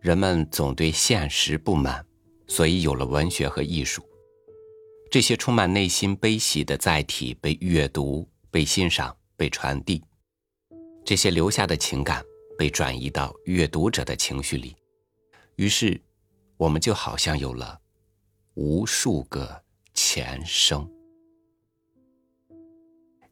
[0.00, 2.04] 人们总对现实不满，
[2.46, 4.02] 所以有了文学和艺术。
[5.10, 10.02] 这些充满内心悲喜的载体被阅读、被欣赏、被传递，
[11.04, 12.24] 这些留下的情感
[12.56, 14.74] 被转移到阅读者的情绪里，
[15.56, 16.00] 于是，
[16.56, 17.78] 我们就好像有了
[18.54, 19.62] 无数个
[19.92, 20.88] 前生。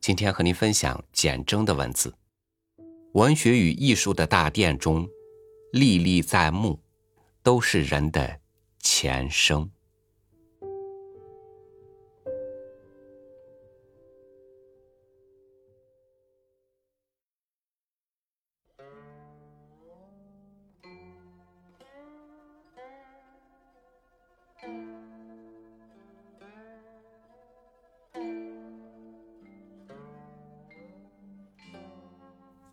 [0.01, 2.13] 今天和您分享简征的文字，
[3.15, 5.09] 文学与艺术的大殿中，
[5.73, 6.83] 历历在目，
[7.43, 8.41] 都是人的
[8.81, 9.71] 前生。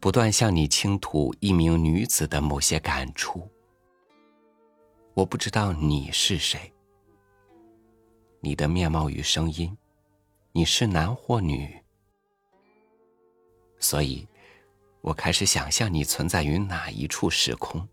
[0.05, 3.49] 不断向你倾吐一名女子的某些感触。
[5.15, 6.71] 我不知道你是谁，
[8.39, 9.75] 你的面貌与声音，
[10.51, 11.75] 你是男或女，
[13.79, 14.27] 所以，
[15.01, 17.89] 我开始想象你存在于哪一处时空。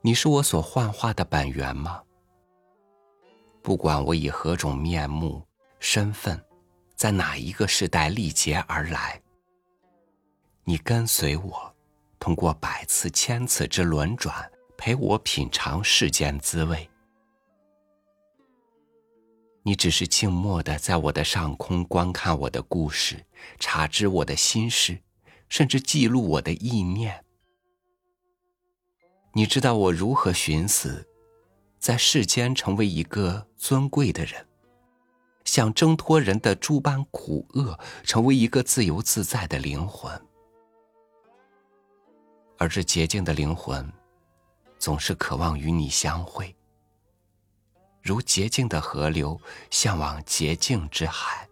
[0.00, 2.04] 你是我所幻化的本源吗？
[3.62, 5.44] 不管我以何种面目、
[5.80, 6.40] 身份。
[7.00, 9.18] 在哪一个时代历劫而来？
[10.64, 11.74] 你跟随我，
[12.18, 16.90] 通过百次千次之轮转，陪我品尝世间滋味。
[19.62, 23.24] 你只是静默的在我的上空观看我的故事，
[23.58, 25.00] 察知我的心事，
[25.48, 27.24] 甚至记录我的意念。
[29.32, 31.08] 你知道我如何寻死，
[31.78, 34.46] 在世间成为一个尊贵的人。
[35.44, 40.12] 想挣脱人的诸般苦厄，成为一个自由自在的灵魂，
[42.58, 43.90] 而这洁净的灵魂，
[44.78, 46.54] 总是渴望与你相会，
[48.02, 49.40] 如洁净的河流
[49.70, 51.48] 向往洁净之海。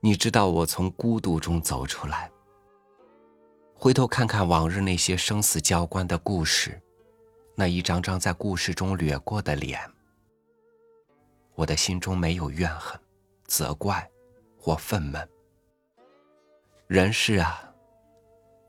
[0.00, 2.30] 你知道我从孤独中走出来，
[3.74, 6.80] 回头看看往日那些生死交关的故事。
[7.60, 9.80] 那一张张在故事中掠过的脸，
[11.56, 12.96] 我的心中没有怨恨、
[13.46, 14.08] 责怪
[14.56, 15.26] 或愤懑。
[16.86, 17.74] 人世啊，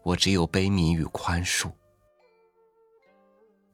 [0.02, 1.72] 我只有悲悯与宽恕。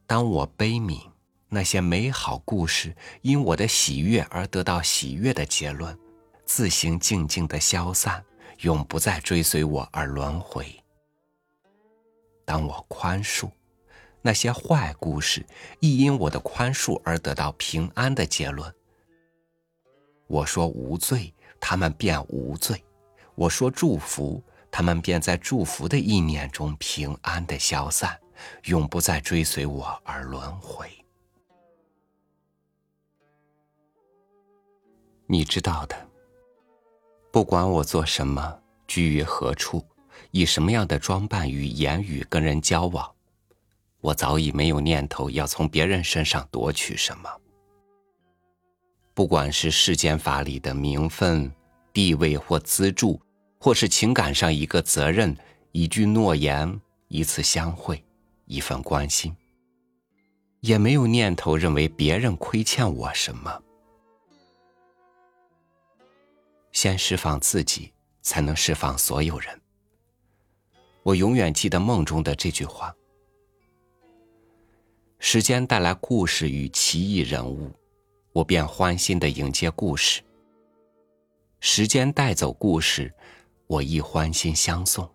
[0.06, 1.00] 当我悲悯
[1.48, 5.98] 那些美好故事因我的喜悦而得到喜悦的结论，
[6.44, 8.22] 自行静静的消散，
[8.58, 10.78] 永不再追随我而轮回。
[12.44, 13.50] 当我宽恕。
[14.26, 15.46] 那些坏故事
[15.78, 18.74] 亦因我的宽恕而得到平安的结论。
[20.26, 22.76] 我说无罪，他们便无罪；
[23.36, 28.18] 我说祝福，他们便在祝福的意念中平安的消散，
[28.64, 30.90] 永不再追随我而轮回。
[35.28, 36.08] 你知道的，
[37.30, 39.86] 不管我做什么，居于何处，
[40.32, 43.15] 以什么样的装扮与言语跟人交往。
[44.00, 47.28] 我早已没有念头要从别人身上夺取什么，
[49.14, 51.50] 不管是世间法里的名分、
[51.92, 53.20] 地位或资助，
[53.58, 55.36] 或是情感上一个责任、
[55.72, 58.04] 一句诺言、一次相会、
[58.44, 59.34] 一份关心，
[60.60, 63.62] 也没有念头认为别人亏欠我什么。
[66.70, 69.60] 先释放自己，才能释放所有人。
[71.02, 72.94] 我永远记得梦中的这句话。
[75.28, 77.72] 时间带来故事与奇异人物，
[78.32, 80.22] 我便欢欣的迎接故事。
[81.58, 83.12] 时间带走故事，
[83.66, 85.12] 我亦欢欣相送。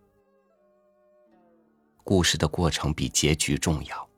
[2.03, 4.09] 故事的过程比结局重要。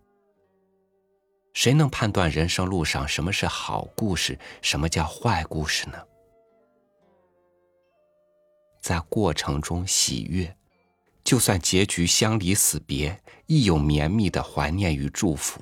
[1.54, 6.04] 谁能判断人生路上什么是好故事，什么叫坏故事呢？
[8.82, 10.58] 在过程中喜悦，
[11.24, 15.62] 就算结局相离死别，亦有绵密的怀念与祝福。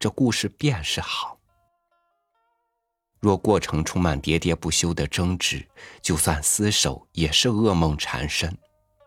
[0.00, 1.38] 这故事便是好。
[3.20, 5.68] 若过程充满喋喋不休的争执，
[6.00, 8.56] 就算厮守也是噩梦缠身，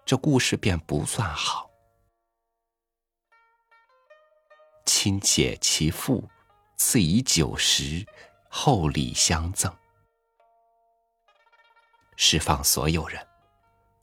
[0.06, 1.68] 这故事便不算好。
[4.86, 6.30] 亲解其父，
[6.78, 8.06] 赐以酒食，
[8.48, 9.76] 厚礼相赠，
[12.16, 13.28] 释放所有人，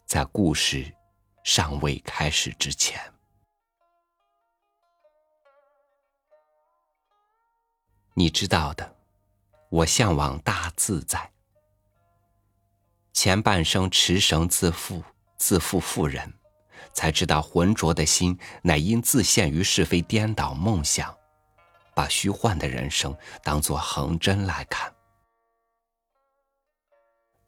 [0.07, 0.93] 在故事
[1.45, 3.01] 尚未开始之前。
[8.15, 8.97] 你知道的，
[9.69, 11.31] 我向往大自在。
[13.13, 15.03] 前半生持绳自负，
[15.37, 16.33] 自负妇人，
[16.93, 21.15] 才知道浑浊的心乃因自陷于是非颠倒梦想，
[21.95, 24.93] 把虚幻的人生当作横针来看。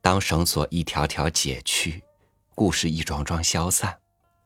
[0.01, 2.03] 当绳索一条条解去，
[2.55, 3.99] 故事一桩桩消散，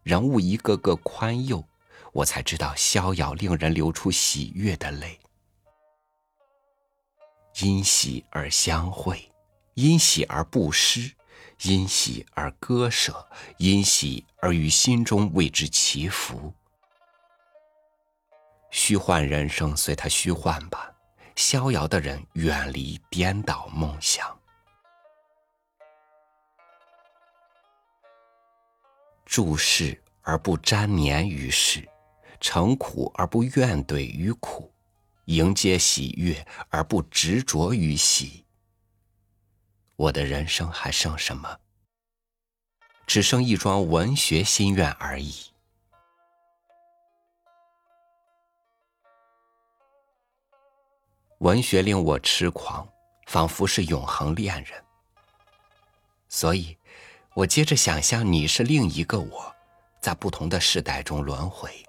[0.03, 1.65] 人物一个个宽宥，
[2.13, 5.19] 我才知道逍遥令人流出喜悦的泪。
[7.63, 9.33] 因喜而相会，
[9.75, 11.11] 因喜而不失，
[11.63, 13.27] 因喜而割舍，
[13.57, 16.53] 因喜而于心中为之祈福。
[18.71, 20.93] 虚幻人生随他虚幻吧，
[21.35, 24.39] 逍遥的人远离颠倒梦想。
[29.25, 31.89] 注视而不沾黏于世，
[32.39, 34.71] 成苦而不怨怼于苦。
[35.27, 38.45] 迎接喜悦而不执着于喜，
[39.97, 41.59] 我的人生还剩什么？
[43.07, 45.35] 只剩一桩文学心愿而已。
[51.39, 52.89] 文学令我痴狂，
[53.27, 54.85] 仿佛是永恒恋人。
[56.29, 56.77] 所以，
[57.35, 59.55] 我接着想象你是另一个我，
[60.01, 61.86] 在不同的世代中轮回。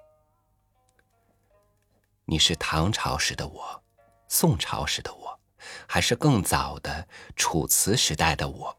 [2.30, 3.82] 你是唐朝时的我，
[4.28, 5.40] 宋朝时的我，
[5.88, 7.08] 还是更早的
[7.38, 8.78] 楚辞时代的我？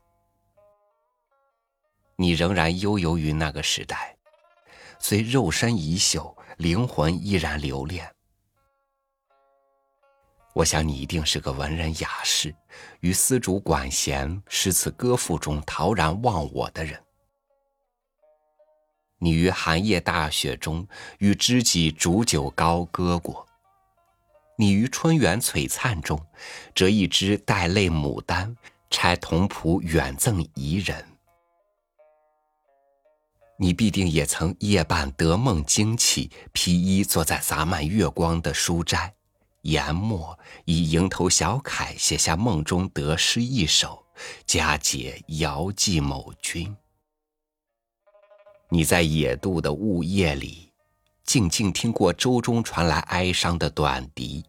[2.16, 4.14] 你仍然悠游于那个时代，
[4.98, 8.14] 虽肉身已朽，灵魂依然留恋。
[10.52, 12.54] 我想你一定是个文人雅士，
[13.00, 17.02] 于丝竹管弦、诗词歌赋中陶然忘我的人。
[19.18, 20.86] 你于寒夜大雪中
[21.18, 23.46] 与知己煮酒高歌过，
[24.56, 26.24] 你于春园璀璨中
[26.74, 28.56] 折一枝带泪牡丹，
[28.90, 31.04] 拆铜谱远赠怡人。
[33.60, 39.12] 你必定也曾夜半得梦惊起，披衣坐在洒满月光的书斋，
[39.62, 44.06] 研墨以蝇头小楷写下梦中得诗一首，
[44.46, 46.76] 佳节遥寄某君。
[48.70, 50.72] 你在野渡的雾夜里，
[51.24, 54.42] 静静听过舟中传来哀伤的短笛；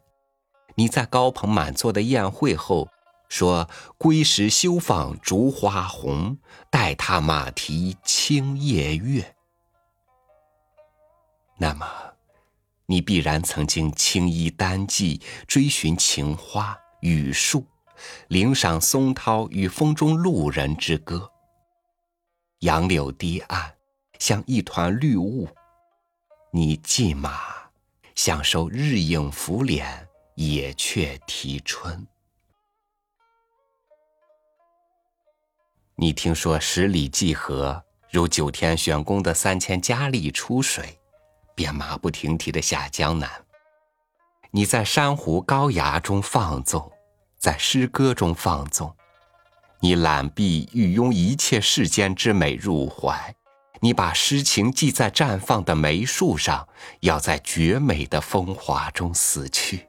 [0.76, 2.90] 你在高朋满座的宴会后，
[3.30, 6.38] 说“归时休放烛花红，
[6.70, 9.36] 待踏马蹄清夜月”。
[11.58, 11.88] 那么，
[12.88, 17.66] 你必然曾经青衣单骑，追寻情花雨树，
[18.28, 21.32] 领赏松涛与风中路人之歌。
[22.60, 23.79] 杨柳堤岸。
[24.20, 25.48] 像一团绿雾，
[26.52, 27.40] 你骑马，
[28.16, 32.06] 享受日影拂脸，野雀啼春。
[35.96, 37.82] 你听说十里济河
[38.12, 41.00] 如九天玄宫的三千佳丽出水，
[41.56, 43.30] 便马不停蹄的下江南。
[44.52, 46.92] 你在珊瑚高崖中放纵，
[47.38, 48.94] 在诗歌中放纵，
[49.80, 53.34] 你揽璧欲拥一切世间之美入怀。
[53.82, 56.68] 你把诗情记在绽放的梅树上，
[57.00, 59.88] 要在绝美的风华中死去。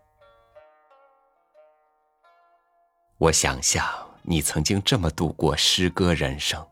[3.19, 3.85] 我想象
[4.23, 6.65] 你曾经这么度过诗歌人生，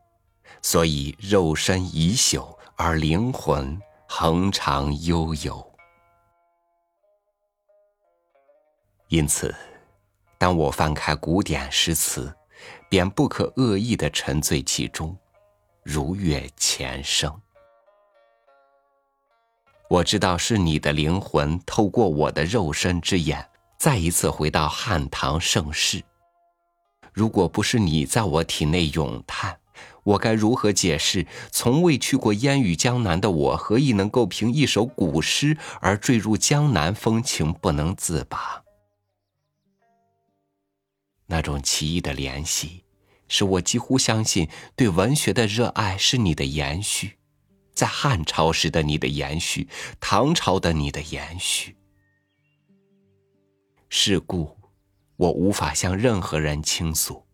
[0.62, 5.64] 所以肉身已朽，而灵魂恒长悠游。
[9.08, 9.54] 因此，
[10.38, 12.32] 当我翻开古典诗词，
[12.88, 15.16] 便不可恶意的沉醉其中。
[15.90, 17.40] 如月前生，
[19.88, 26.04] 我知道是你的灵魂透过我的肉身之眼，再一次回到汉唐盛世。
[27.14, 29.58] 如果不是你在我体内咏叹，
[30.02, 38.62] 我该如何解释从未去过烟雨江南的我，何以能够凭一首古诗而坠入江南风情不能自拔？
[41.24, 42.84] 那种奇异的联系。
[43.28, 47.18] 使我几乎相信，对文学的热爱是你的延续，
[47.74, 49.68] 在汉朝时的你的延续，
[50.00, 51.76] 唐朝的你的延续。
[53.90, 54.56] 是故，
[55.16, 57.24] 我无法向任何人倾诉。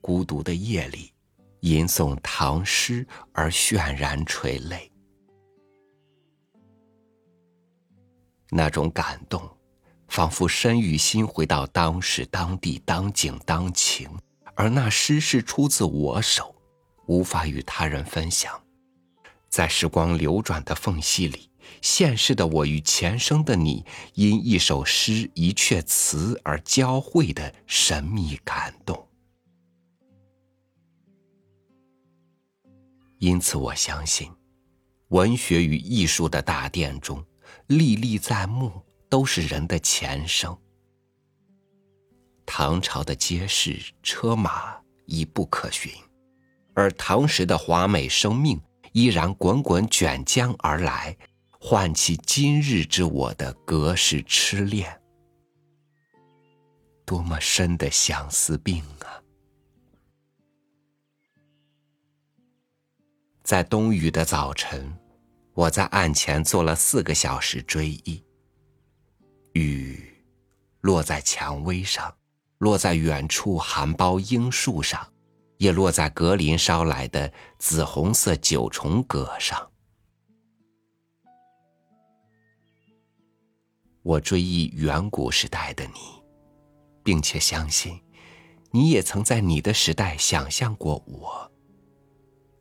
[0.00, 1.12] 孤独的夜里，
[1.60, 4.90] 吟诵唐诗而泫然垂泪，
[8.48, 9.46] 那种感动，
[10.08, 14.08] 仿佛身与心回到当时、当地、当景、当情。
[14.54, 16.54] 而那诗是出自我手，
[17.06, 18.60] 无法与他人分享。
[19.48, 21.50] 在时光流转的缝隙里，
[21.82, 29.08] 现世的我与前生的你，因一首诗、一阙词而交汇的神秘感动。
[33.18, 34.30] 因此，我相信，
[35.08, 37.24] 文学与艺术的大殿中，
[37.66, 38.72] 历历在目
[39.08, 40.56] 都是人的前生。
[42.52, 44.76] 唐朝的街市车马
[45.06, 45.92] 已不可寻，
[46.74, 51.16] 而唐时的华美生命依然滚滚卷江而来，
[51.60, 55.00] 唤起今日之我的隔世痴恋。
[57.06, 59.22] 多么深的相思病啊！
[63.44, 64.98] 在冬雨的早晨，
[65.54, 68.24] 我在案前坐了四个小时追忆，
[69.52, 70.12] 雨
[70.80, 72.12] 落在蔷薇上。
[72.60, 75.10] 落在远处含苞樱树上，
[75.56, 79.70] 也落在格林捎来的紫红色九重葛上。
[84.02, 86.22] 我追忆远古时代的你，
[87.02, 87.98] 并且相信，
[88.70, 91.50] 你也曾在你的时代想象过我。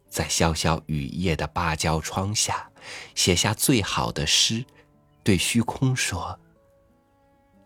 [0.09, 2.71] 在潇潇雨夜的芭蕉窗下，
[3.15, 4.65] 写下最好的诗，
[5.23, 6.39] 对虚空说。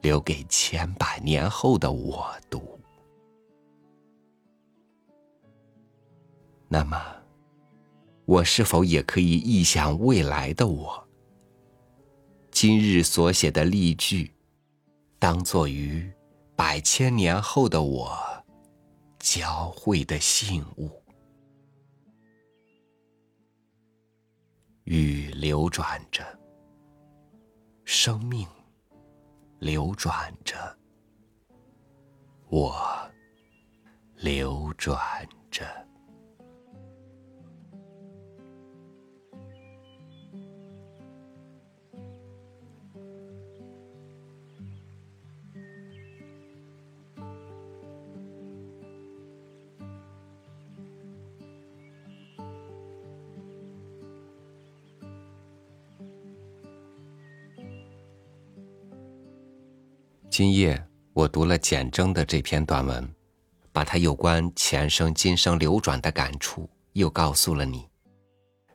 [0.03, 2.77] 留给千百年后的我读。
[6.67, 7.01] 那么，
[8.25, 11.07] 我是否也可以臆想未来的我？
[12.51, 14.29] 今日所写的例句，
[15.19, 16.11] 当作于
[16.53, 18.13] 百千年后的我
[19.19, 20.91] 交汇的信物。
[24.83, 26.25] 雨流转着，
[27.85, 28.45] 生命。
[29.63, 30.77] 流转着，
[32.49, 33.09] 我
[34.17, 35.82] 流转着。
[60.33, 63.07] 今夜我读了简征的这篇短文，
[63.71, 67.87] 把他有关前生今生流转的感触又告诉了你。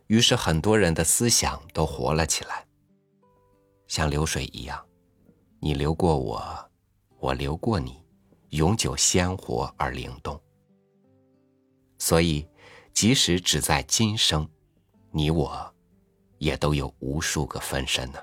[0.07, 2.65] 于是很多人的思想都活了起来，
[3.89, 4.81] 像流水一样，
[5.59, 6.71] 你流过我，
[7.19, 8.05] 我流过你，
[8.51, 10.41] 永久鲜活而灵动。
[11.99, 12.47] 所以，
[12.93, 14.49] 即使只在今生，
[15.11, 15.75] 你我
[16.39, 18.21] 也都有无数个分身呢。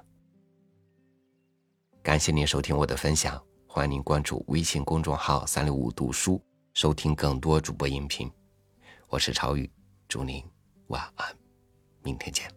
[2.06, 6.40] 感谢您收听我的分享，欢迎您关注微信公众号“三六五读书”，
[6.76, 8.32] 收听更多主播音频。
[9.08, 9.68] 我是朝宇，
[10.08, 10.40] 祝您
[10.90, 11.36] 晚安，
[12.04, 12.48] 明天见。